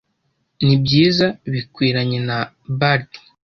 Nibyiza 0.65 1.27
bikwiranye 1.51 2.19
na 2.27 2.37
bard-- 2.79 3.19